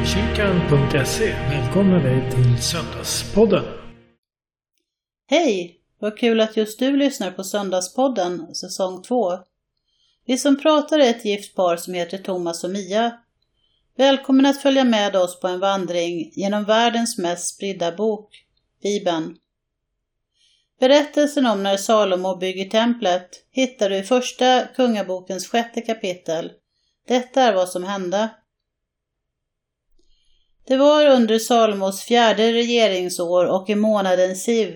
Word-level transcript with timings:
Pingstkyrkan.se 0.00 1.32
välkomnar 1.32 2.00
dig 2.00 2.30
till 2.30 2.62
Söndagspodden. 2.62 3.64
Hej! 5.26 5.80
Vad 5.98 6.18
kul 6.18 6.40
att 6.40 6.56
just 6.56 6.78
du 6.78 6.96
lyssnar 6.96 7.30
på 7.30 7.44
Söndagspodden, 7.44 8.54
säsong 8.54 9.02
2. 9.02 9.38
Vi 10.26 10.38
som 10.38 10.60
pratar 10.60 10.98
är 10.98 11.10
ett 11.10 11.24
gift 11.24 11.54
par 11.54 11.76
som 11.76 11.94
heter 11.94 12.18
Thomas 12.18 12.64
och 12.64 12.70
Mia. 12.70 13.12
Välkommen 13.96 14.46
att 14.46 14.62
följa 14.62 14.84
med 14.84 15.16
oss 15.16 15.40
på 15.40 15.48
en 15.48 15.60
vandring 15.60 16.32
genom 16.34 16.64
världens 16.64 17.18
mest 17.18 17.54
spridda 17.54 17.92
bok, 17.92 18.44
Bibeln. 18.82 19.36
Berättelsen 20.80 21.46
om 21.46 21.62
när 21.62 21.76
Salomo 21.76 22.36
bygger 22.36 22.64
templet 22.64 23.28
hittar 23.50 23.90
du 23.90 23.96
i 23.96 24.02
första 24.02 24.62
Kungabokens 24.76 25.48
sjätte 25.48 25.80
kapitel. 25.80 26.52
Detta 27.08 27.42
är 27.42 27.54
vad 27.54 27.68
som 27.68 27.84
hände. 27.84 28.28
Det 30.70 30.76
var 30.76 31.06
under 31.06 31.38
Salomos 31.38 32.02
fjärde 32.02 32.52
regeringsår 32.52 33.44
och 33.44 33.70
i 33.70 33.74
månaden 33.74 34.36
Siv, 34.36 34.74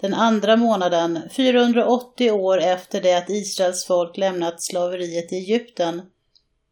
den 0.00 0.14
andra 0.14 0.56
månaden, 0.56 1.20
480 1.32 2.30
år 2.30 2.58
efter 2.58 3.00
det 3.00 3.14
att 3.14 3.30
Israels 3.30 3.86
folk 3.86 4.16
lämnat 4.16 4.62
slaveriet 4.62 5.32
i 5.32 5.36
Egypten, 5.36 6.02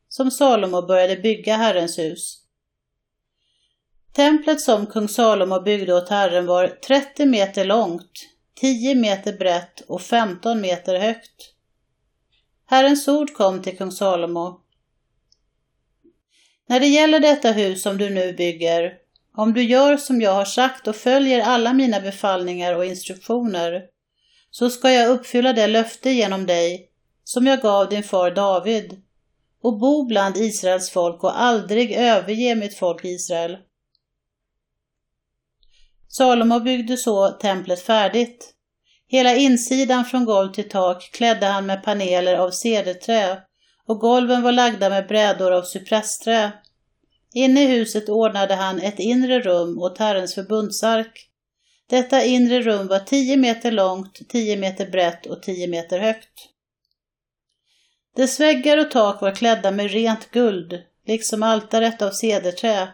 som 0.09 0.31
Salomo 0.31 0.87
började 0.87 1.17
bygga 1.17 1.57
Herrens 1.57 1.99
hus. 1.99 2.39
Templet 4.13 4.61
som 4.61 4.87
kung 4.87 5.09
Salomo 5.09 5.61
byggde 5.61 5.95
åt 5.95 6.09
Herren 6.09 6.47
var 6.47 6.67
30 6.69 7.27
meter 7.27 7.65
långt, 7.65 8.13
10 8.61 8.95
meter 8.95 9.33
brett 9.33 9.81
och 9.81 10.03
15 10.03 10.61
meter 10.61 10.99
högt. 10.99 11.55
Herrens 12.67 13.09
ord 13.09 13.35
kom 13.35 13.63
till 13.63 13.79
kung 13.79 13.93
Salomo. 13.93 14.62
När 16.73 16.81
det 16.81 16.87
gäller 16.87 17.21
detta 17.21 17.53
hus 17.53 17.83
som 17.83 17.99
du 17.99 18.11
nu 18.11 18.33
bygger, 18.33 18.93
om 19.37 19.53
du 19.53 19.63
gör 19.63 19.97
som 19.97 20.21
jag 20.21 20.35
har 20.35 20.45
sagt 20.45 20.89
och 20.89 20.97
följer 20.97 21.43
alla 21.43 21.73
mina 21.73 22.01
befallningar 22.01 22.75
och 22.75 22.85
instruktioner, 22.85 23.83
så 24.51 24.71
ska 24.71 24.91
jag 24.91 25.09
uppfylla 25.09 25.53
det 25.53 25.67
löfte 25.67 26.11
genom 26.11 26.47
dig 26.47 26.89
som 27.25 27.47
jag 27.47 27.61
gav 27.61 27.89
din 27.89 28.03
far 28.03 28.31
David 28.31 29.03
och 29.63 29.79
bo 29.79 30.07
bland 30.07 30.37
Israels 30.37 30.91
folk 30.91 31.25
och 31.25 31.41
aldrig 31.41 31.93
överge 31.93 32.55
mitt 32.55 32.79
folk 32.79 33.05
Israel. 33.05 33.57
Salomo 36.09 36.61
byggde 36.61 36.97
så 36.97 37.29
templet 37.29 37.81
färdigt. 37.81 38.55
Hela 39.09 39.35
insidan 39.35 40.05
från 40.05 40.25
golv 40.25 40.53
till 40.53 40.69
tak 40.69 41.11
klädde 41.13 41.47
han 41.47 41.67
med 41.67 41.85
paneler 41.85 42.37
av 42.37 42.51
cederträ 42.51 43.43
och 43.87 44.01
golven 44.01 44.43
var 44.43 44.53
lagda 44.53 44.91
med 44.91 45.07
brädor 45.07 45.53
av 45.53 45.63
cypressträ. 45.63 46.53
Inne 47.35 47.63
i 47.63 47.67
huset 47.67 48.09
ordnade 48.09 48.55
han 48.55 48.81
ett 48.81 48.99
inre 48.99 49.41
rum 49.41 49.79
åt 49.79 49.99
Herrens 49.99 50.35
förbundsark. 50.35 51.29
Detta 51.91 52.25
inre 52.25 52.63
rum 52.63 52.87
var 52.87 52.99
tio 52.99 53.37
meter 53.37 53.71
långt, 53.71 54.29
tio 54.29 54.57
meter 54.57 54.87
brett 54.87 55.27
och 55.27 55.43
tio 55.43 55.67
meter 55.67 55.99
högt. 55.99 56.49
Dess 58.17 58.41
väggar 58.41 58.79
och 58.79 58.91
tak 58.91 59.23
var 59.23 59.35
klädda 59.35 59.71
med 59.71 59.91
rent 59.91 60.31
guld, 60.31 60.83
liksom 61.07 61.43
altaret 61.43 62.03
av 62.03 62.11
cederträ. 62.11 62.89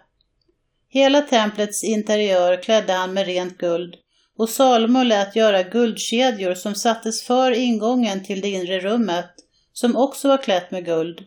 Hela 0.88 1.20
templets 1.20 1.84
interiör 1.84 2.62
klädde 2.62 2.92
han 2.92 3.14
med 3.14 3.26
rent 3.26 3.58
guld 3.58 3.94
och 4.38 4.48
Salomo 4.48 5.02
lät 5.02 5.36
göra 5.36 5.62
guldkedjor 5.62 6.54
som 6.54 6.74
sattes 6.74 7.22
för 7.22 7.50
ingången 7.52 8.24
till 8.24 8.40
det 8.40 8.48
inre 8.48 8.80
rummet, 8.80 9.30
som 9.72 9.96
också 9.96 10.28
var 10.28 10.42
klätt 10.42 10.70
med 10.70 10.84
guld. 10.84 11.20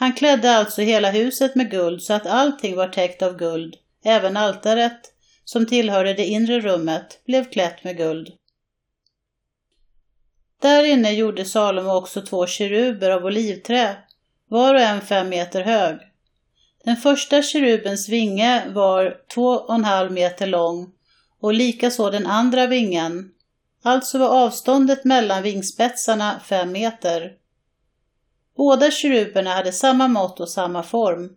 Han 0.00 0.12
klädde 0.12 0.56
alltså 0.56 0.82
hela 0.82 1.10
huset 1.10 1.54
med 1.54 1.70
guld 1.70 2.02
så 2.02 2.12
att 2.12 2.26
allting 2.26 2.76
var 2.76 2.88
täckt 2.88 3.22
av 3.22 3.36
guld, 3.36 3.74
även 4.04 4.36
altaret, 4.36 5.00
som 5.44 5.66
tillhörde 5.66 6.14
det 6.14 6.26
inre 6.26 6.60
rummet, 6.60 7.20
blev 7.26 7.44
klätt 7.44 7.84
med 7.84 7.96
guld. 7.96 8.28
Där 10.62 10.84
inne 10.84 11.12
gjorde 11.12 11.44
Salomo 11.44 11.92
också 11.92 12.22
två 12.22 12.46
keruber 12.46 13.10
av 13.10 13.24
olivträ, 13.24 13.96
var 14.48 14.74
och 14.74 14.80
en 14.80 15.00
fem 15.00 15.28
meter 15.28 15.62
hög. 15.62 15.98
Den 16.84 16.96
första 16.96 17.42
kerubens 17.42 18.08
vinge 18.08 18.68
var 18.68 19.16
två 19.34 19.48
och 19.48 19.74
en 19.74 19.84
halv 19.84 20.12
meter 20.12 20.46
lång 20.46 20.92
och 21.40 21.54
likaså 21.54 22.10
den 22.10 22.26
andra 22.26 22.66
vingen, 22.66 23.30
alltså 23.82 24.18
var 24.18 24.44
avståndet 24.44 25.04
mellan 25.04 25.42
vingspetsarna 25.42 26.40
fem 26.44 26.72
meter. 26.72 27.32
Båda 28.58 28.90
keruberna 28.90 29.50
hade 29.50 29.72
samma 29.72 30.08
mått 30.08 30.40
och 30.40 30.48
samma 30.48 30.82
form. 30.82 31.30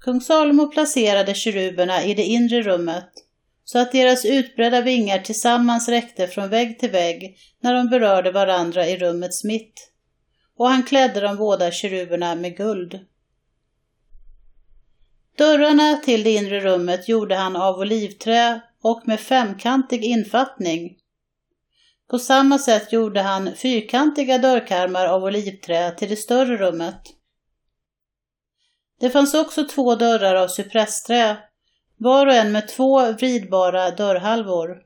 Kung 0.00 0.20
Salomo 0.20 0.66
placerade 0.66 1.34
keruberna 1.34 2.04
i 2.04 2.14
det 2.14 2.24
inre 2.24 2.62
rummet 2.62 3.10
så 3.64 3.78
att 3.78 3.92
deras 3.92 4.24
utbredda 4.24 4.80
vingar 4.80 5.18
tillsammans 5.18 5.88
räckte 5.88 6.26
från 6.26 6.48
vägg 6.48 6.78
till 6.78 6.90
vägg 6.90 7.36
när 7.60 7.74
de 7.74 7.88
berörde 7.88 8.32
varandra 8.32 8.86
i 8.86 8.96
rummets 8.96 9.44
mitt. 9.44 9.92
Och 10.56 10.68
han 10.68 10.82
klädde 10.82 11.20
de 11.20 11.36
båda 11.36 11.70
keruberna 11.70 12.34
med 12.34 12.56
guld. 12.56 12.98
Dörrarna 15.38 15.96
till 15.96 16.22
det 16.22 16.30
inre 16.30 16.60
rummet 16.60 17.08
gjorde 17.08 17.36
han 17.36 17.56
av 17.56 17.78
olivträ 17.78 18.60
och 18.82 19.02
med 19.06 19.20
femkantig 19.20 20.04
infattning. 20.04 20.96
På 22.10 22.18
samma 22.18 22.58
sätt 22.58 22.92
gjorde 22.92 23.22
han 23.22 23.54
fyrkantiga 23.54 24.38
dörrkarmar 24.38 25.06
av 25.06 25.24
olivträ 25.24 25.90
till 25.90 26.08
det 26.08 26.16
större 26.16 26.56
rummet. 26.56 27.02
Det 29.00 29.10
fanns 29.10 29.34
också 29.34 29.64
två 29.64 29.94
dörrar 29.94 30.34
av 30.34 30.48
cypressträ, 30.48 31.36
var 31.96 32.26
och 32.26 32.34
en 32.34 32.52
med 32.52 32.68
två 32.68 33.12
vridbara 33.12 33.90
dörrhalvor. 33.90 34.82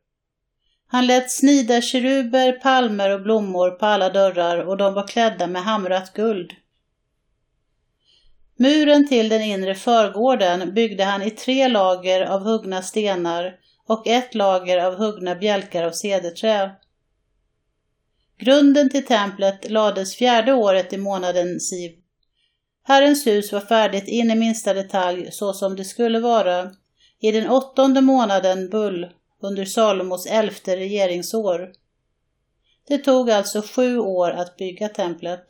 Han 0.86 1.06
lät 1.06 1.30
snida 1.30 1.80
keruber, 1.80 2.52
palmer 2.52 3.10
och 3.10 3.22
blommor 3.22 3.70
på 3.70 3.86
alla 3.86 4.08
dörrar 4.08 4.58
och 4.58 4.76
de 4.76 4.94
var 4.94 5.06
klädda 5.06 5.46
med 5.46 5.62
hamrat 5.62 6.12
guld. 6.12 6.52
Muren 8.58 9.08
till 9.08 9.28
den 9.28 9.42
inre 9.42 9.74
förgården 9.74 10.74
byggde 10.74 11.04
han 11.04 11.22
i 11.22 11.30
tre 11.30 11.68
lager 11.68 12.22
av 12.22 12.40
huggna 12.40 12.82
stenar 12.82 13.54
och 13.86 14.06
ett 14.06 14.34
lager 14.34 14.84
av 14.86 14.94
huggna 14.94 15.34
bjälkar 15.34 15.82
av 15.82 15.90
cederträ. 15.90 16.70
Grunden 18.44 18.90
till 18.90 19.04
templet 19.04 19.70
lades 19.70 20.16
fjärde 20.16 20.52
året 20.52 20.92
i 20.92 20.98
månaden 20.98 21.60
Siv. 21.60 21.92
Herrens 22.84 23.26
hus 23.26 23.52
var 23.52 23.60
färdigt 23.60 24.08
in 24.08 24.30
i 24.30 24.34
minsta 24.34 24.74
detalj 24.74 25.28
så 25.32 25.52
som 25.52 25.76
det 25.76 25.84
skulle 25.84 26.20
vara 26.20 26.70
i 27.20 27.32
den 27.32 27.50
åttonde 27.50 28.00
månaden 28.00 28.70
Bull 28.70 29.06
under 29.42 29.64
Salomos 29.64 30.26
elfte 30.26 30.76
regeringsår. 30.76 31.72
Det 32.88 32.98
tog 32.98 33.30
alltså 33.30 33.62
sju 33.62 33.98
år 33.98 34.30
att 34.30 34.56
bygga 34.56 34.88
templet. 34.88 35.46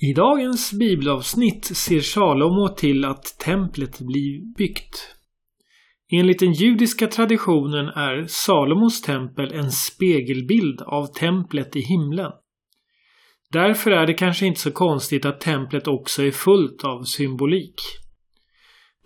I 0.00 0.12
dagens 0.12 0.72
bibelavsnitt 0.72 1.76
ser 1.76 2.00
Salomo 2.00 2.68
till 2.68 3.04
att 3.04 3.38
templet 3.38 3.98
blir 3.98 4.54
byggt. 4.56 5.17
Enligt 6.12 6.38
den 6.38 6.52
judiska 6.52 7.06
traditionen 7.06 7.86
är 7.88 8.26
Salomos 8.28 9.02
tempel 9.02 9.52
en 9.52 9.70
spegelbild 9.70 10.82
av 10.82 11.06
templet 11.06 11.76
i 11.76 11.80
himlen. 11.80 12.32
Därför 13.52 13.90
är 13.90 14.06
det 14.06 14.14
kanske 14.14 14.46
inte 14.46 14.60
så 14.60 14.70
konstigt 14.70 15.26
att 15.26 15.40
templet 15.40 15.88
också 15.88 16.22
är 16.22 16.30
fullt 16.30 16.84
av 16.84 17.02
symbolik. 17.02 17.74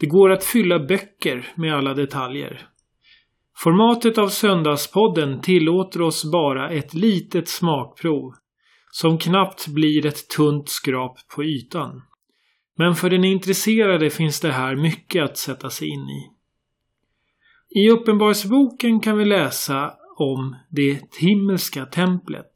Det 0.00 0.06
går 0.06 0.32
att 0.32 0.44
fylla 0.44 0.78
böcker 0.78 1.52
med 1.56 1.74
alla 1.74 1.94
detaljer. 1.94 2.68
Formatet 3.56 4.18
av 4.18 4.28
Söndagspodden 4.28 5.40
tillåter 5.40 6.02
oss 6.02 6.32
bara 6.32 6.70
ett 6.70 6.94
litet 6.94 7.48
smakprov 7.48 8.32
som 8.90 9.18
knappt 9.18 9.68
blir 9.68 10.06
ett 10.06 10.28
tunt 10.28 10.68
skrap 10.68 11.16
på 11.36 11.44
ytan. 11.44 12.02
Men 12.78 12.94
för 12.94 13.10
den 13.10 13.24
intresserade 13.24 14.10
finns 14.10 14.40
det 14.40 14.52
här 14.52 14.76
mycket 14.76 15.24
att 15.24 15.36
sätta 15.36 15.70
sig 15.70 15.88
in 15.88 16.00
i. 16.00 16.31
I 17.74 17.90
Uppenbarelseboken 17.90 19.00
kan 19.00 19.18
vi 19.18 19.24
läsa 19.24 19.92
om 20.16 20.56
det 20.70 21.00
himmelska 21.20 21.86
templet. 21.86 22.52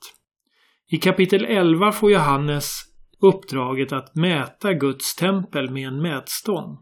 I 0.91 0.97
kapitel 0.97 1.45
11 1.45 1.93
får 1.93 2.13
Johannes 2.13 2.71
uppdraget 3.21 3.93
att 3.93 4.15
mäta 4.15 4.73
Guds 4.73 5.15
tempel 5.15 5.71
med 5.71 5.89
en 5.89 6.03
mätstång. 6.03 6.79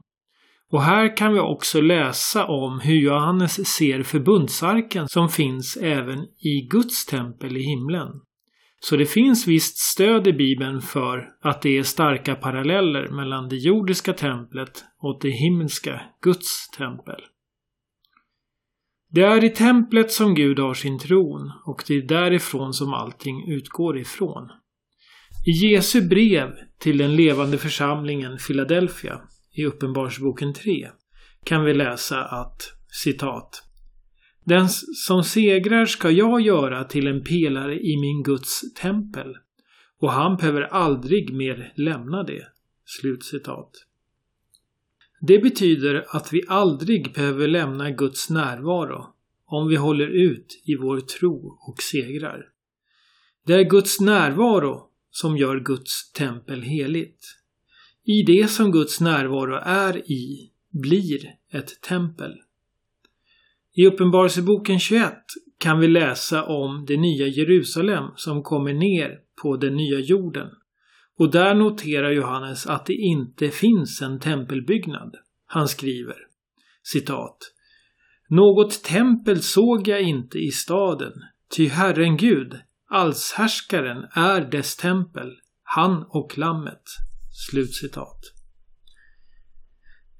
Och 0.72 0.82
här 0.82 1.16
kan 1.16 1.32
vi 1.32 1.40
också 1.40 1.80
läsa 1.80 2.46
om 2.46 2.80
hur 2.80 2.94
Johannes 2.94 3.66
ser 3.76 4.02
förbundsarken 4.02 5.08
som 5.08 5.28
finns 5.28 5.76
även 5.76 6.18
i 6.24 6.68
Guds 6.70 7.06
tempel 7.06 7.56
i 7.56 7.62
himlen. 7.62 8.08
Så 8.80 8.96
det 8.96 9.06
finns 9.06 9.48
visst 9.48 9.78
stöd 9.78 10.26
i 10.26 10.32
Bibeln 10.32 10.80
för 10.80 11.28
att 11.42 11.62
det 11.62 11.78
är 11.78 11.82
starka 11.82 12.34
paralleller 12.34 13.08
mellan 13.08 13.48
det 13.48 13.56
jordiska 13.56 14.12
templet 14.12 14.84
och 14.98 15.18
det 15.22 15.30
himmelska 15.30 16.00
Guds 16.22 16.70
tempel. 16.70 17.20
Det 19.14 19.22
är 19.22 19.44
i 19.44 19.50
templet 19.50 20.12
som 20.12 20.34
Gud 20.34 20.58
har 20.58 20.74
sin 20.74 20.98
tron 20.98 21.52
och 21.64 21.84
det 21.86 21.94
är 21.94 22.02
därifrån 22.02 22.74
som 22.74 22.94
allting 22.94 23.52
utgår 23.52 23.98
ifrån. 23.98 24.48
I 25.46 25.50
Jesu 25.50 26.08
brev 26.08 26.50
till 26.78 26.98
den 26.98 27.16
levande 27.16 27.58
församlingen 27.58 28.38
Philadelphia 28.46 29.20
i 29.52 29.64
Uppenbarelseboken 29.64 30.54
3 30.54 30.88
kan 31.44 31.64
vi 31.64 31.74
läsa 31.74 32.24
att 32.24 32.62
citat 33.02 33.62
Den 34.44 34.68
som 35.06 35.24
segrar 35.24 35.86
ska 35.86 36.10
jag 36.10 36.40
göra 36.40 36.84
till 36.84 37.06
en 37.06 37.24
pelare 37.24 37.80
i 37.80 38.00
min 38.00 38.22
Guds 38.22 38.74
tempel 38.74 39.34
och 40.00 40.12
han 40.12 40.36
behöver 40.36 40.62
aldrig 40.62 41.34
mer 41.34 41.72
lämna 41.76 42.22
det. 42.22 42.44
Slutcitat. 42.84 43.70
Det 45.26 45.38
betyder 45.38 46.04
att 46.08 46.32
vi 46.32 46.42
aldrig 46.48 47.14
behöver 47.14 47.48
lämna 47.48 47.90
Guds 47.90 48.30
närvaro 48.30 49.06
om 49.46 49.68
vi 49.68 49.76
håller 49.76 50.06
ut 50.06 50.62
i 50.64 50.76
vår 50.76 51.00
tro 51.00 51.58
och 51.68 51.82
segrar. 51.82 52.48
Det 53.46 53.52
är 53.52 53.64
Guds 53.64 54.00
närvaro 54.00 54.90
som 55.10 55.36
gör 55.36 55.60
Guds 55.60 56.12
tempel 56.12 56.62
heligt. 56.62 57.26
I 58.04 58.22
det 58.22 58.50
som 58.50 58.72
Guds 58.72 59.00
närvaro 59.00 59.54
är 59.64 60.10
i 60.10 60.50
blir 60.70 61.34
ett 61.52 61.80
tempel. 61.80 62.32
I 63.74 63.86
Uppenbarelseboken 63.86 64.80
21 64.80 65.12
kan 65.58 65.80
vi 65.80 65.88
läsa 65.88 66.44
om 66.44 66.84
det 66.86 66.96
nya 66.96 67.26
Jerusalem 67.26 68.04
som 68.16 68.42
kommer 68.42 68.72
ner 68.72 69.18
på 69.42 69.56
den 69.56 69.76
nya 69.76 69.98
jorden. 69.98 70.50
Och 71.18 71.30
där 71.30 71.54
noterar 71.54 72.10
Johannes 72.10 72.66
att 72.66 72.86
det 72.86 72.94
inte 72.94 73.48
finns 73.48 74.02
en 74.02 74.20
tempelbyggnad. 74.20 75.14
Han 75.46 75.68
skriver 75.68 76.16
citat 76.82 77.38
Något 78.28 78.82
tempel 78.82 79.42
såg 79.42 79.88
jag 79.88 80.02
inte 80.02 80.38
i 80.38 80.50
staden, 80.50 81.12
ty 81.56 81.68
Herren 81.68 82.16
Gud, 82.16 82.60
allshärskaren, 82.90 84.06
är 84.12 84.50
dess 84.50 84.76
tempel, 84.76 85.30
han 85.62 86.06
och 86.08 86.38
lammet. 86.38 86.82
Slutcitat. 87.48 88.20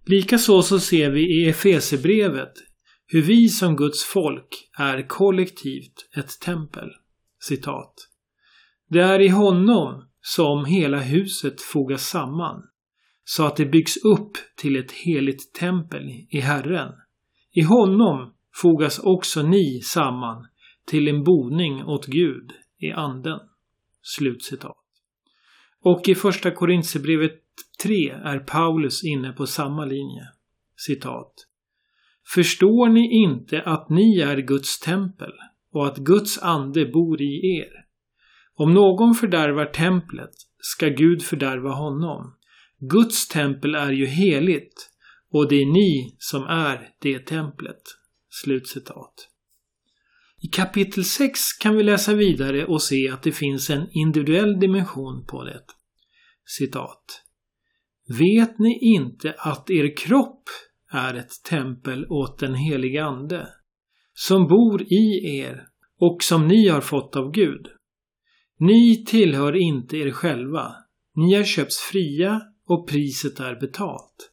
Likaså 0.06 0.62
så 0.62 0.80
ser 0.80 1.10
vi 1.10 1.20
i 1.20 1.48
Efesebrevet 1.48 2.52
hur 3.06 3.22
vi 3.22 3.48
som 3.48 3.76
Guds 3.76 4.04
folk 4.04 4.70
är 4.78 5.08
kollektivt 5.08 6.08
ett 6.16 6.40
tempel. 6.40 6.88
Citat. 7.40 7.94
Det 8.88 9.00
är 9.00 9.20
i 9.20 9.28
honom 9.28 10.08
som 10.26 10.64
hela 10.64 11.00
huset 11.00 11.60
fogas 11.60 12.08
samman 12.08 12.62
så 13.24 13.46
att 13.46 13.56
det 13.56 13.66
byggs 13.66 13.96
upp 13.96 14.32
till 14.56 14.76
ett 14.76 14.92
heligt 14.92 15.54
tempel 15.54 16.02
i 16.28 16.40
Herren. 16.40 16.92
I 17.52 17.62
honom 17.62 18.34
fogas 18.54 18.98
också 18.98 19.42
ni 19.42 19.80
samman 19.80 20.46
till 20.86 21.08
en 21.08 21.24
boning 21.24 21.84
åt 21.84 22.06
Gud 22.06 22.52
i 22.78 22.90
anden. 22.90 23.40
Slutcitat. 24.02 24.76
Och 25.80 26.08
i 26.08 26.14
första 26.14 26.50
Korintierbrevet 26.50 27.40
3 27.82 28.10
är 28.10 28.38
Paulus 28.38 29.04
inne 29.04 29.32
på 29.32 29.46
samma 29.46 29.84
linje. 29.84 30.28
Citat. 30.76 31.34
Förstår 32.34 32.88
ni 32.88 33.22
inte 33.22 33.62
att 33.62 33.90
ni 33.90 34.18
är 34.18 34.36
Guds 34.36 34.80
tempel 34.80 35.32
och 35.72 35.86
att 35.86 35.98
Guds 35.98 36.38
ande 36.42 36.86
bor 36.86 37.22
i 37.22 37.58
er? 37.58 37.83
Om 38.54 38.74
någon 38.74 39.14
fördärvar 39.14 39.66
templet 39.66 40.30
ska 40.58 40.88
Gud 40.88 41.22
fördärva 41.22 41.70
honom. 41.70 42.36
Guds 42.80 43.28
tempel 43.28 43.74
är 43.74 43.92
ju 43.92 44.06
heligt 44.06 44.90
och 45.30 45.48
det 45.48 45.56
är 45.56 45.72
ni 45.72 46.16
som 46.18 46.42
är 46.42 46.90
det 47.00 47.18
templet. 47.18 47.82
Slutcitat. 48.28 49.28
I 50.42 50.46
kapitel 50.46 51.04
6 51.04 51.40
kan 51.60 51.76
vi 51.76 51.82
läsa 51.82 52.14
vidare 52.14 52.66
och 52.66 52.82
se 52.82 53.08
att 53.08 53.22
det 53.22 53.32
finns 53.32 53.70
en 53.70 53.86
individuell 53.90 54.60
dimension 54.60 55.26
på 55.26 55.44
det. 55.44 55.60
Citat. 56.44 57.22
Vet 58.18 58.58
ni 58.58 58.78
inte 58.96 59.34
att 59.38 59.70
er 59.70 59.96
kropp 59.96 60.42
är 60.92 61.14
ett 61.14 61.32
tempel 61.48 62.06
åt 62.08 62.38
den 62.38 62.54
helige 62.54 63.04
Ande, 63.04 63.48
som 64.12 64.46
bor 64.46 64.82
i 64.82 65.38
er 65.38 65.68
och 66.00 66.22
som 66.22 66.48
ni 66.48 66.68
har 66.68 66.80
fått 66.80 67.16
av 67.16 67.30
Gud? 67.30 67.66
Ni 68.58 69.04
tillhör 69.04 69.56
inte 69.56 69.96
er 69.96 70.10
själva. 70.10 70.74
Ni 71.14 71.34
har 71.34 71.44
köpts 71.44 71.78
fria 71.78 72.42
och 72.66 72.88
priset 72.88 73.40
är 73.40 73.60
betalt. 73.60 74.30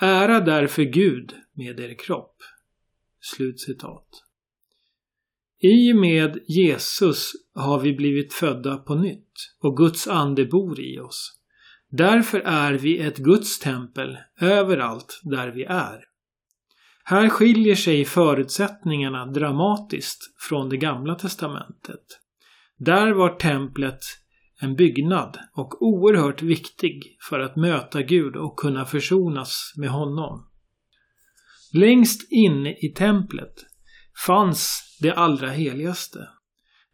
Ära 0.00 0.40
därför 0.40 0.82
Gud 0.82 1.34
med 1.54 1.80
er 1.80 1.94
kropp. 1.98 2.36
Slutcitat. 3.20 4.08
I 5.58 5.92
och 5.92 5.96
med 5.96 6.38
Jesus 6.48 7.32
har 7.54 7.80
vi 7.80 7.94
blivit 7.94 8.32
födda 8.32 8.76
på 8.76 8.94
nytt 8.94 9.32
och 9.60 9.76
Guds 9.76 10.08
ande 10.08 10.44
bor 10.44 10.80
i 10.80 10.98
oss. 10.98 11.32
Därför 11.90 12.40
är 12.40 12.72
vi 12.72 12.98
ett 12.98 13.16
Guds 13.16 13.58
tempel 13.58 14.18
överallt 14.40 15.20
där 15.22 15.48
vi 15.48 15.64
är. 15.64 16.04
Här 17.04 17.28
skiljer 17.28 17.74
sig 17.74 18.04
förutsättningarna 18.04 19.26
dramatiskt 19.26 20.34
från 20.48 20.68
det 20.68 20.76
gamla 20.76 21.14
testamentet. 21.14 22.20
Där 22.78 23.12
var 23.12 23.30
templet 23.30 23.98
en 24.60 24.76
byggnad 24.76 25.38
och 25.56 25.82
oerhört 25.82 26.42
viktig 26.42 27.16
för 27.28 27.40
att 27.40 27.56
möta 27.56 28.02
Gud 28.02 28.36
och 28.36 28.58
kunna 28.58 28.84
försonas 28.84 29.72
med 29.76 29.90
honom. 29.90 30.48
Längst 31.74 32.32
inne 32.32 32.70
i 32.70 32.92
templet 32.96 33.54
fanns 34.26 34.96
det 35.00 35.12
allra 35.12 35.50
heligaste. 35.50 36.28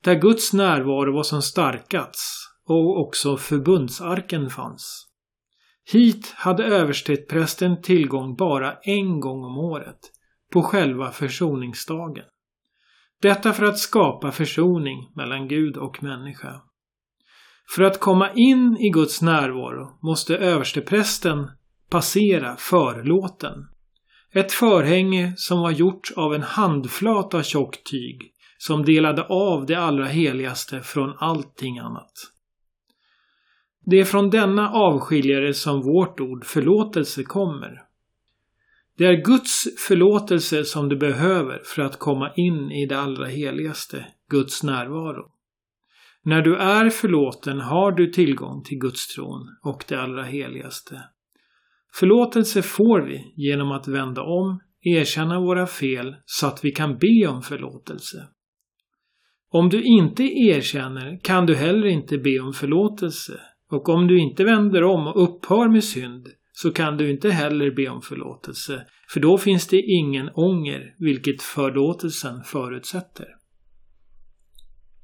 Där 0.05 0.15
Guds 0.15 0.53
närvaro 0.53 1.15
var 1.15 1.23
som 1.23 1.43
starkast 1.43 2.19
och 2.65 3.01
också 3.01 3.37
förbundsarken 3.37 4.51
fanns. 4.51 5.09
Hit 5.93 6.33
hade 6.37 6.65
översteprästen 6.65 7.83
tillgång 7.83 8.37
bara 8.37 8.75
en 8.83 9.21
gång 9.21 9.45
om 9.45 9.59
året, 9.59 9.99
på 10.53 10.63
själva 10.63 11.11
försoningsdagen. 11.11 12.25
Detta 13.23 13.53
för 13.53 13.65
att 13.65 13.79
skapa 13.79 14.33
försoning 14.33 15.13
mellan 15.17 15.49
Gud 15.49 15.77
och 15.77 16.03
människa. 16.03 16.63
För 17.75 17.83
att 17.83 18.01
komma 18.01 18.33
in 18.33 18.77
i 18.81 18.91
Guds 18.91 19.23
närvaro 19.23 19.99
måste 20.03 20.37
översteprästen 20.37 21.51
passera 21.91 22.57
förlåten. 22.57 23.53
Ett 24.35 24.53
förhänge 24.53 25.33
som 25.37 25.61
var 25.61 25.71
gjort 25.71 26.13
av 26.17 26.35
en 26.35 26.43
handflata 26.43 27.43
tjockt 27.43 27.91
tyg 27.91 28.33
som 28.59 28.85
delade 28.85 29.25
av 29.25 29.67
det 29.67 29.75
allra 29.75 30.07
heligaste 30.07 30.81
från 30.81 31.15
allting 31.19 31.79
annat. 31.79 32.13
Det 33.85 34.01
är 34.01 34.05
från 34.05 34.31
denna 34.31 34.71
avskiljare 34.71 35.55
som 35.55 35.83
vårt 35.83 36.21
ord 36.21 36.45
förlåtelse 36.45 37.23
kommer. 37.23 37.92
Det 39.03 39.09
är 39.09 39.25
Guds 39.25 39.65
förlåtelse 39.89 40.65
som 40.65 40.89
du 40.89 40.97
behöver 40.97 41.61
för 41.65 41.83
att 41.83 41.99
komma 41.99 42.33
in 42.37 42.71
i 42.71 42.87
det 42.87 42.99
allra 42.99 43.27
heligaste, 43.27 44.07
Guds 44.31 44.63
närvaro. 44.63 45.31
När 46.25 46.43
du 46.43 46.57
är 46.57 46.91
förlåten 46.91 47.61
har 47.61 47.93
du 47.93 48.13
tillgång 48.13 48.63
till 48.65 48.79
Guds 48.79 49.15
tron 49.15 49.49
och 49.63 49.85
det 49.89 49.97
allra 50.03 50.23
heligaste. 50.23 51.03
Förlåtelse 51.95 52.63
får 52.63 53.07
vi 53.07 53.33
genom 53.37 53.73
att 53.73 53.89
vända 53.89 54.23
om, 54.23 54.61
erkänna 54.83 55.41
våra 55.41 55.67
fel 55.67 56.17
så 56.25 56.47
att 56.47 56.65
vi 56.65 56.71
kan 56.71 56.99
be 56.99 57.27
om 57.29 57.43
förlåtelse. 57.43 58.29
Om 59.51 59.69
du 59.69 59.83
inte 59.83 60.23
erkänner 60.23 61.21
kan 61.23 61.47
du 61.47 61.55
heller 61.55 61.87
inte 61.87 62.19
be 62.19 62.41
om 62.41 62.53
förlåtelse 62.53 63.41
och 63.71 63.89
om 63.89 64.07
du 64.07 64.21
inte 64.21 64.45
vänder 64.45 64.85
om 64.85 65.07
och 65.07 65.23
upphör 65.23 65.69
med 65.69 65.85
synd 65.85 66.29
så 66.53 66.73
kan 66.73 66.97
du 66.97 67.11
inte 67.11 67.31
heller 67.31 67.71
be 67.71 67.89
om 67.89 68.03
förlåtelse, 68.03 68.87
för 69.09 69.21
då 69.21 69.39
finns 69.39 69.67
det 69.67 69.83
ingen 69.83 70.31
ånger, 70.35 70.95
vilket 70.99 71.43
förlåtelsen 71.43 72.45
förutsätter. 72.45 73.27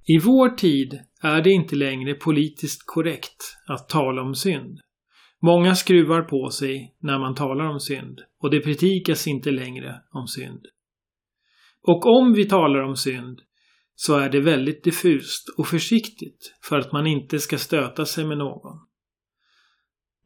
I 0.06 0.18
vår 0.18 0.48
tid 0.48 1.00
är 1.22 1.42
det 1.42 1.50
inte 1.50 1.76
längre 1.76 2.14
politiskt 2.14 2.82
korrekt 2.86 3.56
att 3.66 3.88
tala 3.88 4.22
om 4.22 4.34
synd. 4.34 4.80
Många 5.42 5.74
skruvar 5.74 6.22
på 6.22 6.50
sig 6.50 6.96
när 7.00 7.18
man 7.18 7.34
talar 7.34 7.64
om 7.64 7.80
synd 7.80 8.20
och 8.42 8.50
det 8.50 8.60
predikas 8.60 9.26
inte 9.26 9.50
längre 9.50 10.00
om 10.10 10.26
synd. 10.26 10.66
Och 11.82 12.06
om 12.06 12.32
vi 12.32 12.44
talar 12.44 12.82
om 12.82 12.96
synd 12.96 13.40
så 13.94 14.16
är 14.16 14.30
det 14.30 14.40
väldigt 14.40 14.84
diffust 14.84 15.48
och 15.58 15.66
försiktigt 15.66 16.54
för 16.62 16.78
att 16.78 16.92
man 16.92 17.06
inte 17.06 17.38
ska 17.38 17.58
stöta 17.58 18.04
sig 18.04 18.24
med 18.24 18.38
någon. 18.38 18.87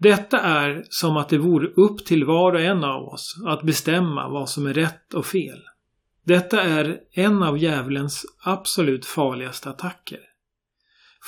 Detta 0.02 0.40
är 0.40 0.84
som 0.88 1.16
att 1.16 1.28
det 1.28 1.38
vore 1.38 1.68
upp 1.68 2.04
till 2.04 2.24
var 2.24 2.52
och 2.52 2.60
en 2.60 2.84
av 2.84 3.02
oss 3.02 3.36
att 3.46 3.62
bestämma 3.62 4.28
vad 4.28 4.48
som 4.48 4.66
är 4.66 4.74
rätt 4.74 5.14
och 5.14 5.26
fel. 5.26 5.58
Detta 6.24 6.62
är 6.62 7.00
en 7.12 7.42
av 7.42 7.58
djävulens 7.58 8.26
absolut 8.44 9.06
farligaste 9.06 9.70
attacker. 9.70 10.18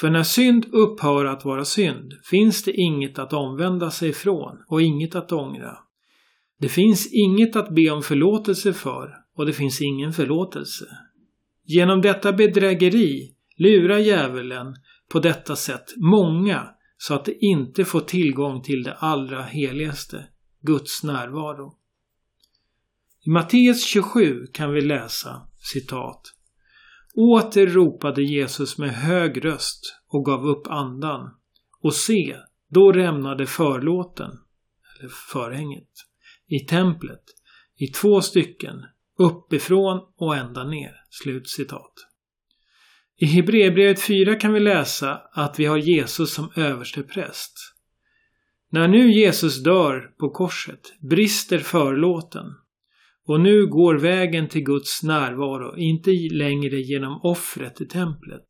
För 0.00 0.10
när 0.10 0.22
synd 0.22 0.66
upphör 0.72 1.24
att 1.24 1.44
vara 1.44 1.64
synd 1.64 2.12
finns 2.30 2.64
det 2.64 2.72
inget 2.72 3.18
att 3.18 3.32
omvända 3.32 3.90
sig 3.90 4.08
ifrån 4.08 4.56
och 4.68 4.82
inget 4.82 5.14
att 5.14 5.32
ångra. 5.32 5.78
Det 6.60 6.68
finns 6.68 7.12
inget 7.12 7.56
att 7.56 7.74
be 7.74 7.90
om 7.90 8.02
förlåtelse 8.02 8.72
för 8.72 9.14
och 9.36 9.46
det 9.46 9.52
finns 9.52 9.82
ingen 9.82 10.12
förlåtelse. 10.12 10.84
Genom 11.64 12.00
detta 12.00 12.32
bedrägeri 12.32 13.34
lurar 13.56 13.98
djävulen 13.98 14.74
på 15.12 15.20
detta 15.20 15.56
sätt 15.56 15.94
många 15.96 16.73
så 17.06 17.14
att 17.14 17.24
de 17.24 17.38
inte 17.40 17.84
får 17.84 18.00
tillgång 18.00 18.62
till 18.62 18.82
det 18.82 18.94
allra 18.94 19.42
heligaste, 19.42 20.26
Guds 20.60 21.02
närvaro. 21.02 21.78
I 23.26 23.30
Matteus 23.30 23.84
27 23.84 24.46
kan 24.52 24.72
vi 24.72 24.80
läsa 24.80 25.48
citat 25.72 26.22
Åter 27.14 27.66
ropade 27.66 28.22
Jesus 28.22 28.78
med 28.78 28.90
hög 28.90 29.44
röst 29.44 30.00
och 30.08 30.24
gav 30.24 30.46
upp 30.46 30.66
andan. 30.66 31.34
Och 31.80 31.94
se, 31.94 32.36
då 32.68 32.92
rämnade 32.92 33.46
förlåten, 33.46 34.30
eller 34.98 35.08
förhänget, 35.32 35.90
i 36.46 36.58
templet 36.58 37.24
i 37.76 37.86
två 37.86 38.20
stycken, 38.20 38.84
uppifrån 39.18 40.12
och 40.16 40.36
ända 40.36 40.64
ner. 40.64 40.92
Slut 41.10 41.48
citat. 41.48 42.13
I 43.16 43.26
Hebreerbrevet 43.26 44.00
4 44.00 44.34
kan 44.34 44.52
vi 44.52 44.60
läsa 44.60 45.20
att 45.32 45.60
vi 45.60 45.64
har 45.64 45.76
Jesus 45.76 46.34
som 46.34 46.50
överste 46.56 47.02
präst. 47.02 47.52
När 48.70 48.88
nu 48.88 49.12
Jesus 49.12 49.62
dör 49.62 50.10
på 50.18 50.30
korset 50.30 50.80
brister 51.00 51.58
förlåten 51.58 52.46
och 53.26 53.40
nu 53.40 53.66
går 53.66 53.94
vägen 53.94 54.48
till 54.48 54.64
Guds 54.64 55.02
närvaro 55.02 55.76
inte 55.76 56.10
längre 56.30 56.76
genom 56.80 57.20
offret 57.22 57.80
i 57.80 57.86
templet. 57.86 58.42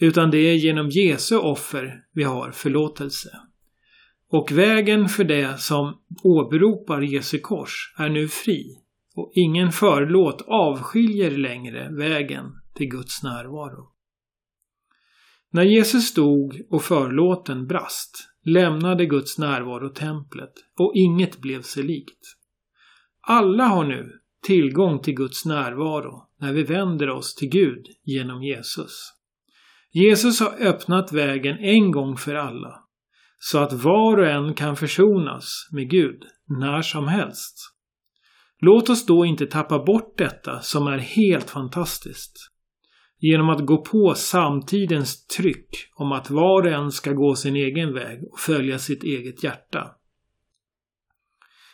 Utan 0.00 0.30
det 0.30 0.38
är 0.38 0.54
genom 0.54 0.88
Jesu 0.88 1.36
offer 1.36 2.04
vi 2.12 2.22
har 2.22 2.50
förlåtelse. 2.50 3.30
Och 4.30 4.52
vägen 4.52 5.08
för 5.08 5.24
det 5.24 5.60
som 5.60 5.94
åberopar 6.22 7.00
Jesu 7.00 7.38
kors 7.38 7.94
är 7.98 8.08
nu 8.08 8.28
fri 8.28 8.64
och 9.14 9.32
ingen 9.34 9.72
förlåt 9.72 10.44
avskiljer 10.46 11.30
längre 11.30 11.90
vägen 11.90 12.44
till 12.76 12.88
Guds 12.88 13.22
närvaro. 13.22 13.92
När 15.50 15.62
Jesus 15.62 16.14
dog 16.14 16.60
och 16.70 16.82
förlåten 16.82 17.66
brast 17.66 18.28
lämnade 18.44 19.06
Guds 19.06 19.38
närvaro 19.38 19.88
templet 19.88 20.52
och 20.78 20.92
inget 20.94 21.38
blev 21.38 21.62
sig 21.62 21.82
likt. 21.82 22.20
Alla 23.20 23.64
har 23.64 23.84
nu 23.84 24.12
tillgång 24.46 25.02
till 25.02 25.14
Guds 25.14 25.44
närvaro 25.44 26.28
när 26.40 26.52
vi 26.52 26.62
vänder 26.62 27.10
oss 27.10 27.34
till 27.34 27.48
Gud 27.48 27.86
genom 28.04 28.42
Jesus. 28.42 29.12
Jesus 29.92 30.40
har 30.40 30.66
öppnat 30.66 31.12
vägen 31.12 31.58
en 31.58 31.90
gång 31.90 32.16
för 32.16 32.34
alla 32.34 32.82
så 33.38 33.58
att 33.58 33.72
var 33.72 34.18
och 34.18 34.26
en 34.26 34.54
kan 34.54 34.76
försonas 34.76 35.68
med 35.72 35.90
Gud 35.90 36.22
när 36.60 36.82
som 36.82 37.08
helst. 37.08 37.58
Låt 38.58 38.90
oss 38.90 39.06
då 39.06 39.24
inte 39.24 39.46
tappa 39.46 39.78
bort 39.78 40.18
detta 40.18 40.60
som 40.60 40.86
är 40.86 40.98
helt 40.98 41.50
fantastiskt. 41.50 42.36
Genom 43.18 43.48
att 43.48 43.66
gå 43.66 43.82
på 43.82 44.14
samtidens 44.14 45.26
tryck 45.26 45.68
om 45.94 46.12
att 46.12 46.30
var 46.30 46.62
och 46.62 46.72
en 46.72 46.92
ska 46.92 47.12
gå 47.12 47.34
sin 47.34 47.56
egen 47.56 47.94
väg 47.94 48.24
och 48.32 48.38
följa 48.38 48.78
sitt 48.78 49.04
eget 49.04 49.44
hjärta. 49.44 49.90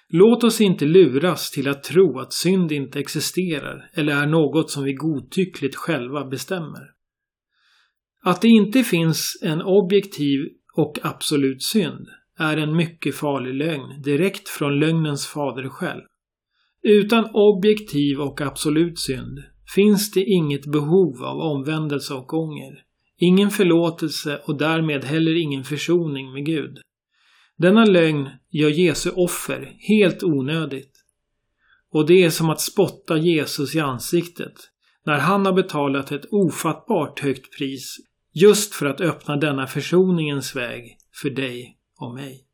Låt 0.09 0.45
oss 0.45 0.61
inte 0.61 0.85
luras 0.85 1.51
till 1.51 1.69
att 1.69 1.83
tro 1.83 2.19
att 2.19 2.33
synd 2.33 2.73
inte 2.73 3.01
existerar 3.01 3.91
eller 3.95 4.13
är 4.23 4.27
något 4.27 4.71
som 4.71 4.85
vi 4.85 4.93
godtyckligt 4.93 5.77
själva 5.77 6.25
bestämmer. 6.25 6.91
Att 8.25 8.43
det 8.43 8.49
inte 8.49 8.83
finns 8.83 9.39
en 9.43 9.63
objektiv 9.63 10.41
och 10.77 10.99
absolut 11.03 11.63
synd 11.63 12.09
är 12.39 12.57
en 12.57 12.77
mycket 12.77 13.15
farlig 13.15 13.55
lögn 13.55 14.03
direkt 14.03 14.49
från 14.49 14.79
lögnens 14.79 15.27
fader 15.27 15.69
själv. 15.69 16.03
Utan 16.83 17.31
objektiv 17.33 18.21
och 18.21 18.41
absolut 18.41 18.99
synd 18.99 19.39
finns 19.75 20.11
det 20.11 20.25
inget 20.25 20.67
behov 20.67 21.25
av 21.25 21.39
omvändelse 21.39 22.15
och 22.15 22.35
ånger, 22.35 22.85
ingen 23.17 23.51
förlåtelse 23.51 24.41
och 24.45 24.59
därmed 24.59 25.05
heller 25.05 25.43
ingen 25.43 25.65
försoning 25.65 26.33
med 26.33 26.47
Gud. 26.47 26.79
Denna 27.57 27.85
lögn 27.85 28.29
gör 28.51 28.71
Jesu 28.71 29.11
offer 29.11 29.77
helt 29.79 30.23
onödigt. 30.23 30.93
Och 31.93 32.07
det 32.07 32.25
är 32.25 32.31
som 32.31 32.51
att 32.51 32.61
spotta 32.61 33.17
Jesus 33.17 33.75
i 33.75 33.81
ansiktet 33.81 34.55
när 35.07 35.19
han 35.19 35.47
har 35.47 35.53
betalat 35.53 36.13
ett 36.13 36.33
ofattbart 36.33 37.21
högt 37.21 37.59
pris 37.59 37.97
just 38.33 38.75
för 38.75 38.87
att 38.87 39.01
öppna 39.01 39.37
denna 39.37 39.67
försoningens 39.67 40.57
väg 40.57 40.97
för 41.23 41.31
dig 41.31 41.79
och 42.01 42.15
mig. 42.15 42.47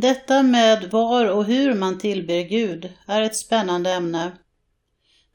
Detta 0.00 0.42
med 0.42 0.90
var 0.90 1.26
och 1.26 1.44
hur 1.44 1.74
man 1.74 1.98
tillber 1.98 2.42
Gud 2.42 2.92
är 3.06 3.22
ett 3.22 3.36
spännande 3.36 3.92
ämne. 3.92 4.32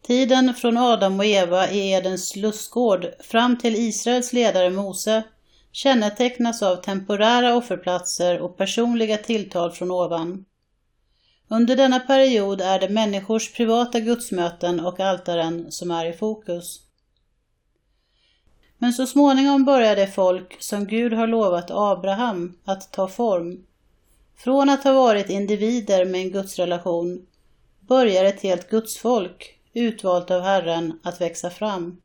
Tiden 0.01 0.53
från 0.53 0.77
Adam 0.77 1.19
och 1.19 1.25
Eva 1.25 1.69
i 1.69 1.91
Edens 1.91 2.35
lustgård 2.35 3.05
fram 3.19 3.57
till 3.57 3.75
Israels 3.75 4.33
ledare 4.33 4.69
Mose 4.69 5.23
kännetecknas 5.71 6.63
av 6.63 6.75
temporära 6.75 7.55
offerplatser 7.55 8.41
och 8.41 8.57
personliga 8.57 9.17
tilltal 9.17 9.71
från 9.71 9.91
ovan. 9.91 10.45
Under 11.47 11.75
denna 11.75 11.99
period 11.99 12.61
är 12.61 12.79
det 12.79 12.89
människors 12.89 13.53
privata 13.53 13.99
gudsmöten 13.99 14.79
och 14.79 14.99
altaren 14.99 15.71
som 15.71 15.91
är 15.91 16.05
i 16.05 16.13
fokus. 16.13 16.81
Men 18.77 18.93
så 18.93 19.07
småningom 19.07 19.65
börjar 19.65 19.95
det 19.95 20.07
folk 20.07 20.61
som 20.61 20.85
Gud 20.85 21.13
har 21.13 21.27
lovat 21.27 21.71
Abraham 21.71 22.57
att 22.65 22.91
ta 22.91 23.07
form. 23.07 23.65
Från 24.35 24.69
att 24.69 24.83
ha 24.83 24.93
varit 24.93 25.29
individer 25.29 26.05
med 26.05 26.21
en 26.21 26.31
gudsrelation 26.31 27.25
börjar 27.79 28.25
ett 28.25 28.41
helt 28.41 28.69
gudsfolk, 28.69 29.59
utvalt 29.73 30.31
av 30.31 30.41
Herren, 30.41 30.99
att 31.03 31.21
växa 31.21 31.49
fram. 31.49 32.01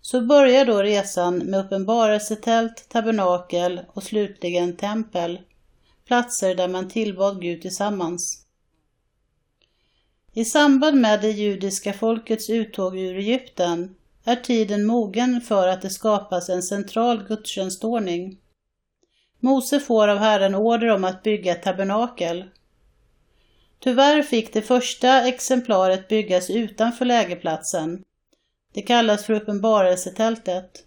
Så 0.00 0.20
börjar 0.20 0.64
då 0.64 0.82
resan 0.82 1.38
med 1.38 1.60
uppenbarelsetält, 1.60 2.88
tabernakel 2.88 3.80
och 3.92 4.02
slutligen 4.02 4.76
tempel, 4.76 5.40
platser 6.04 6.54
där 6.54 6.68
man 6.68 6.88
tillbad 6.88 7.40
Gud 7.42 7.62
tillsammans. 7.62 8.44
I 10.32 10.44
samband 10.44 11.00
med 11.00 11.20
det 11.20 11.30
judiska 11.30 11.92
folkets 11.92 12.50
uttåg 12.50 12.98
ur 12.98 13.18
Egypten 13.18 13.94
är 14.24 14.36
tiden 14.36 14.86
mogen 14.86 15.40
för 15.40 15.68
att 15.68 15.82
det 15.82 15.90
skapas 15.90 16.48
en 16.48 16.62
central 16.62 17.24
gudstjänstordning. 17.28 18.39
Mose 19.40 19.80
får 19.80 20.08
av 20.08 20.18
Herren 20.18 20.54
order 20.54 20.88
om 20.88 21.04
att 21.04 21.22
bygga 21.22 21.52
ett 21.52 21.62
tabernakel. 21.62 22.44
Tyvärr 23.78 24.22
fick 24.22 24.52
det 24.52 24.62
första 24.62 25.28
exemplaret 25.28 26.08
byggas 26.08 26.50
utanför 26.50 27.04
lägerplatsen. 27.04 28.02
Det 28.74 28.82
kallas 28.82 29.24
för 29.24 29.32
uppenbarelsetältet. 29.34 30.84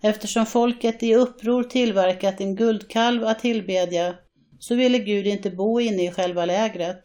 Eftersom 0.00 0.46
folket 0.46 1.02
i 1.02 1.14
uppror 1.14 1.62
tillverkat 1.62 2.40
en 2.40 2.56
guldkalv 2.56 3.26
att 3.26 3.38
tillbedja 3.38 4.14
så 4.58 4.74
ville 4.74 4.98
Gud 4.98 5.26
inte 5.26 5.50
bo 5.50 5.80
inne 5.80 6.04
i 6.04 6.10
själva 6.10 6.44
lägret. 6.44 7.02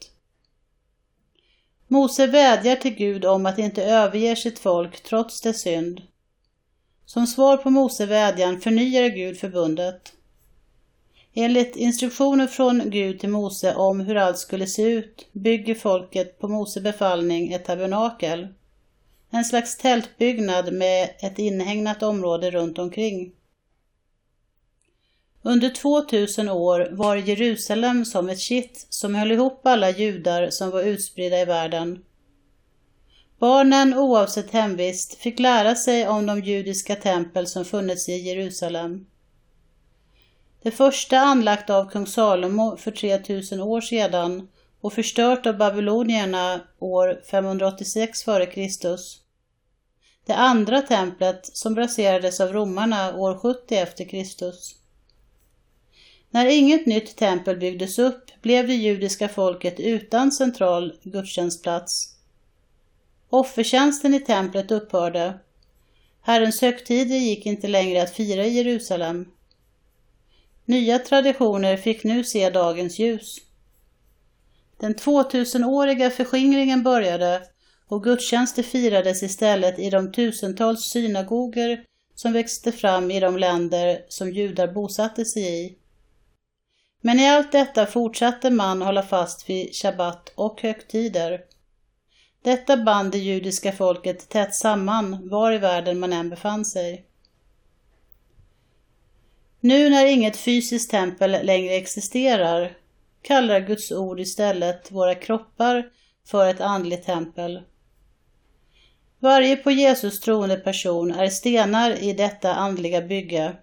Mose 1.87 2.27
vädjar 2.27 2.75
till 2.75 2.95
Gud 2.95 3.25
om 3.25 3.45
att 3.45 3.59
inte 3.59 3.83
överge 3.83 4.35
sitt 4.35 4.59
folk 4.59 5.03
trots 5.03 5.41
dess 5.41 5.61
synd. 5.61 6.01
Som 7.05 7.27
svar 7.27 7.57
på 7.57 7.69
Mose 7.69 8.05
vädjan 8.05 8.61
förnyar 8.61 9.09
Gud 9.09 9.39
förbundet. 9.39 10.13
Enligt 11.41 11.75
instruktioner 11.75 12.47
från 12.47 12.89
Gud 12.89 13.19
till 13.19 13.29
Mose 13.29 13.75
om 13.75 13.99
hur 13.99 14.15
allt 14.15 14.37
skulle 14.37 14.67
se 14.67 14.83
ut 14.83 15.27
bygger 15.31 15.75
folket 15.75 16.39
på 16.39 16.47
Mose 16.47 16.81
befallning 16.81 17.53
ett 17.53 17.65
tabernakel. 17.65 18.47
En 19.29 19.45
slags 19.45 19.77
tältbyggnad 19.77 20.73
med 20.73 21.09
ett 21.19 21.39
inhägnat 21.39 22.03
område 22.03 22.51
runt 22.51 22.79
omkring. 22.79 23.31
Under 25.41 25.69
2000 25.69 26.49
år 26.49 26.87
var 26.91 27.15
Jerusalem 27.15 28.05
som 28.05 28.29
ett 28.29 28.39
kitt 28.39 28.87
som 28.89 29.15
höll 29.15 29.31
ihop 29.31 29.67
alla 29.67 29.89
judar 29.89 30.49
som 30.49 30.69
var 30.69 30.83
utspridda 30.83 31.41
i 31.41 31.45
världen. 31.45 32.03
Barnen, 33.37 33.93
oavsett 33.93 34.51
hemvist, 34.51 35.15
fick 35.15 35.39
lära 35.39 35.75
sig 35.75 36.07
om 36.07 36.25
de 36.25 36.39
judiska 36.39 36.95
tempel 36.95 37.47
som 37.47 37.65
funnits 37.65 38.09
i 38.09 38.17
Jerusalem. 38.17 39.05
Det 40.61 40.71
första 40.71 41.19
anlagt 41.19 41.69
av 41.69 41.89
kung 41.89 42.07
Salomo 42.07 42.77
för 42.77 42.91
3000 42.91 43.61
år 43.61 43.81
sedan 43.81 44.47
och 44.81 44.93
förstört 44.93 45.45
av 45.45 45.57
babylonierna 45.57 46.61
år 46.79 47.21
586 47.31 48.27
f.Kr. 48.27 48.97
Det 50.25 50.33
andra 50.33 50.81
templet 50.81 51.45
som 51.45 51.75
raserades 51.75 52.39
av 52.39 52.53
romarna 52.53 53.15
år 53.15 53.37
70 53.37 53.75
e.Kr. 53.75 54.53
När 56.29 56.45
inget 56.45 56.85
nytt 56.85 57.15
tempel 57.15 57.57
byggdes 57.57 57.99
upp 57.99 58.41
blev 58.41 58.67
det 58.67 58.75
judiska 58.75 59.29
folket 59.29 59.79
utan 59.79 60.31
central 60.31 60.93
gudstjänstplats. 61.03 62.15
Offertjänsten 63.29 64.13
i 64.13 64.19
templet 64.19 64.71
upphörde. 64.71 65.39
Herrens 66.21 66.61
högtider 66.61 67.15
gick 67.15 67.45
inte 67.45 67.67
längre 67.67 68.03
att 68.03 68.15
fira 68.15 68.45
i 68.45 68.49
Jerusalem. 68.49 69.25
Nya 70.69 70.99
traditioner 70.99 71.77
fick 71.77 72.03
nu 72.03 72.23
se 72.23 72.49
dagens 72.49 72.99
ljus. 72.99 73.35
Den 74.79 74.95
2000-åriga 74.95 76.09
förskingringen 76.09 76.83
började 76.83 77.41
och 77.87 78.03
gudstjänster 78.03 78.63
firades 78.63 79.23
istället 79.23 79.79
i 79.79 79.89
de 79.89 80.11
tusentals 80.11 80.83
synagoger 80.83 81.83
som 82.15 82.33
växte 82.33 82.71
fram 82.71 83.11
i 83.11 83.19
de 83.19 83.37
länder 83.37 84.05
som 84.09 84.31
judar 84.31 84.67
bosatte 84.67 85.25
sig 85.25 85.65
i. 85.65 85.77
Men 87.01 87.19
i 87.19 87.29
allt 87.29 87.51
detta 87.51 87.85
fortsatte 87.85 88.49
man 88.49 88.81
hålla 88.81 89.03
fast 89.03 89.49
vid 89.49 89.75
shabbat 89.75 90.33
och 90.35 90.61
högtider. 90.61 91.41
Detta 92.43 92.77
band 92.77 93.11
det 93.11 93.17
judiska 93.17 93.71
folket 93.71 94.29
tätt 94.29 94.55
samman 94.55 95.29
var 95.29 95.51
i 95.51 95.57
världen 95.57 95.99
man 95.99 96.13
än 96.13 96.29
befann 96.29 96.65
sig. 96.65 97.08
Nu 99.59 99.89
när 99.89 100.05
inget 100.05 100.37
fysiskt 100.37 100.91
tempel 100.91 101.31
längre 101.31 101.73
existerar 101.73 102.77
kallar 103.21 103.59
Guds 103.59 103.91
ord 103.91 104.19
istället 104.19 104.91
våra 104.91 105.15
kroppar 105.15 105.89
för 106.25 106.49
ett 106.49 106.61
andligt 106.61 107.05
tempel. 107.05 107.61
Varje 109.19 109.55
på 109.55 109.71
Jesus 109.71 110.19
troende 110.19 110.55
person 110.55 111.11
är 111.11 111.29
stenar 111.29 112.03
i 112.03 112.13
detta 112.13 112.55
andliga 112.55 113.01
bygge. 113.01 113.55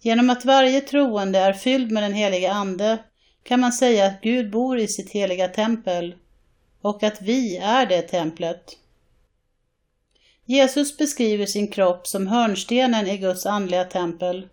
Genom 0.00 0.30
att 0.30 0.44
varje 0.44 0.80
troende 0.80 1.38
är 1.38 1.52
fylld 1.52 1.92
med 1.92 2.02
den 2.02 2.14
heliga 2.14 2.52
Ande 2.52 2.98
kan 3.42 3.60
man 3.60 3.72
säga 3.72 4.06
att 4.06 4.20
Gud 4.20 4.50
bor 4.50 4.78
i 4.78 4.88
sitt 4.88 5.10
heliga 5.10 5.48
tempel 5.48 6.14
och 6.80 7.02
att 7.02 7.22
vi 7.22 7.56
är 7.56 7.86
det 7.86 8.02
templet. 8.02 8.76
Jesus 10.46 10.96
beskriver 10.96 11.46
sin 11.46 11.68
kropp 11.68 12.06
som 12.06 12.26
hörnstenen 12.26 13.06
i 13.06 13.18
Guds 13.18 13.46
andliga 13.46 13.84
tempel. 13.84 14.48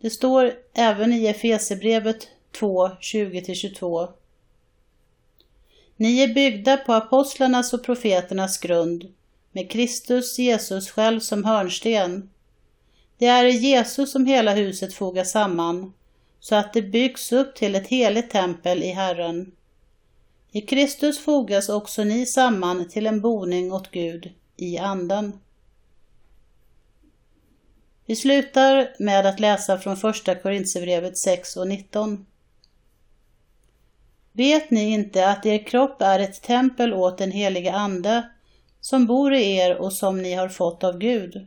Det 0.00 0.10
står 0.10 0.52
även 0.74 1.12
i 1.12 1.26
Efesebrevet 1.26 2.28
2, 2.58 2.88
20-22. 2.88 4.08
Ni 5.96 6.20
är 6.22 6.34
byggda 6.34 6.76
på 6.76 6.92
apostlarnas 6.92 7.72
och 7.72 7.84
profeternas 7.84 8.58
grund, 8.58 9.12
med 9.52 9.70
Kristus 9.70 10.38
Jesus 10.38 10.90
själv 10.90 11.20
som 11.20 11.44
hörnsten. 11.44 12.30
Det 13.18 13.26
är 13.26 13.44
i 13.44 13.56
Jesus 13.56 14.12
som 14.12 14.26
hela 14.26 14.54
huset 14.54 14.94
fogas 14.94 15.30
samman, 15.30 15.92
så 16.40 16.54
att 16.54 16.72
det 16.72 16.82
byggs 16.82 17.32
upp 17.32 17.54
till 17.54 17.74
ett 17.74 17.86
heligt 17.86 18.30
tempel 18.30 18.82
i 18.82 18.88
Herren. 18.88 19.52
I 20.52 20.60
Kristus 20.60 21.18
fogas 21.18 21.68
också 21.68 22.04
ni 22.04 22.26
samman 22.26 22.88
till 22.88 23.06
en 23.06 23.20
boning 23.20 23.72
åt 23.72 23.90
Gud 23.90 24.32
i 24.56 24.78
Anden. 24.78 25.40
Vi 28.06 28.16
slutar 28.16 28.94
med 28.98 29.26
att 29.26 29.40
läsa 29.40 29.78
från 29.78 29.96
första 29.96 30.34
Korintierbrevet 30.34 31.18
6 31.18 31.56
och 31.56 31.68
19. 31.68 32.26
Vet 34.32 34.70
ni 34.70 34.90
inte 34.90 35.28
att 35.28 35.46
er 35.46 35.66
kropp 35.66 36.02
är 36.02 36.18
ett 36.18 36.42
tempel 36.42 36.94
åt 36.94 37.18
den 37.18 37.32
helige 37.32 37.72
Ande 37.72 38.30
som 38.80 39.06
bor 39.06 39.34
i 39.34 39.56
er 39.56 39.76
och 39.76 39.92
som 39.92 40.22
ni 40.22 40.34
har 40.34 40.48
fått 40.48 40.84
av 40.84 40.98
Gud? 40.98 41.46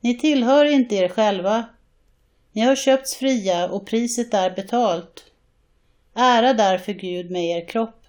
Ni 0.00 0.18
tillhör 0.18 0.64
inte 0.64 0.94
er 0.94 1.08
själva. 1.08 1.64
Ni 2.52 2.60
har 2.60 2.76
köpts 2.76 3.16
fria 3.16 3.68
och 3.68 3.86
priset 3.86 4.34
är 4.34 4.50
betalt. 4.50 5.24
Ära 6.14 6.54
därför 6.54 6.92
Gud 6.92 7.30
med 7.30 7.44
er 7.44 7.68
kropp. 7.68 8.02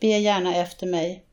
Be 0.00 0.06
gärna 0.06 0.56
efter 0.56 0.86
mig. 0.86 1.24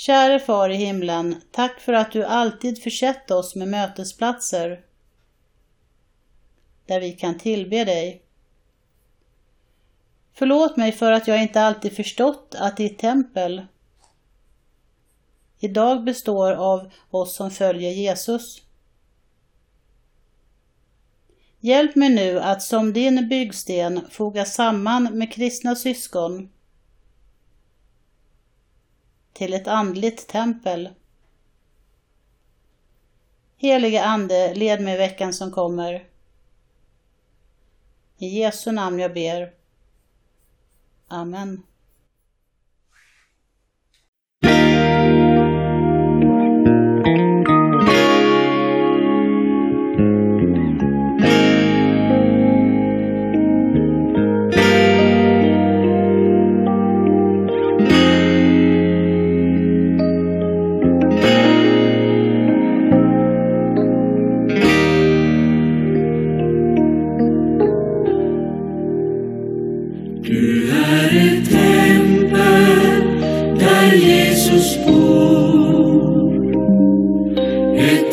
Käre 0.00 0.38
Far 0.38 0.70
i 0.70 0.74
himlen, 0.74 1.42
tack 1.50 1.80
för 1.80 1.92
att 1.92 2.12
du 2.12 2.24
alltid 2.24 2.82
försett 2.82 3.30
oss 3.30 3.54
med 3.54 3.68
mötesplatser 3.68 4.80
där 6.86 7.00
vi 7.00 7.12
kan 7.12 7.38
tillbe 7.38 7.84
dig. 7.84 8.22
Förlåt 10.32 10.76
mig 10.76 10.92
för 10.92 11.12
att 11.12 11.28
jag 11.28 11.42
inte 11.42 11.62
alltid 11.62 11.96
förstått 11.96 12.54
att 12.58 12.76
ditt 12.76 12.98
tempel 12.98 13.66
idag 15.58 16.04
består 16.04 16.52
av 16.52 16.92
oss 17.10 17.34
som 17.34 17.50
följer 17.50 17.90
Jesus. 17.90 18.62
Hjälp 21.58 21.96
mig 21.96 22.08
nu 22.08 22.40
att 22.40 22.62
som 22.62 22.92
din 22.92 23.28
byggsten 23.28 24.00
foga 24.10 24.44
samman 24.44 25.04
med 25.18 25.32
kristna 25.32 25.76
syskon 25.76 26.48
till 29.40 29.54
ett 29.54 29.68
andligt 29.68 30.28
tempel. 30.28 30.88
Helige 33.56 34.04
Ande, 34.04 34.54
led 34.54 34.80
mig 34.80 34.96
veckan 34.96 35.32
som 35.32 35.50
kommer. 35.50 36.08
I 38.18 38.26
Jesu 38.26 38.72
namn 38.72 38.98
jag 38.98 39.14
ber. 39.14 39.52
Amen. 41.08 41.62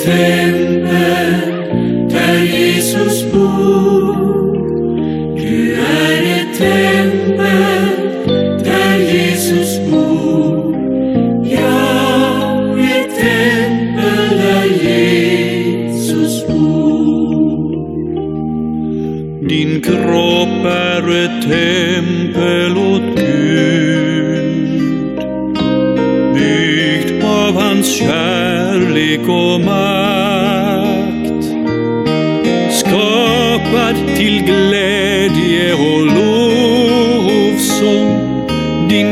Sim. 0.08 0.37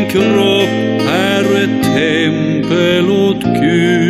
Kropp 0.10 0.70
är 1.10 1.64
ett 1.64 1.84
tempel 1.84 3.10
åt 3.10 3.44
Gud. 3.44 4.05